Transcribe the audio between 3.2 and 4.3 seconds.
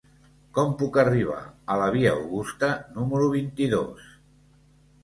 vint-i-dos?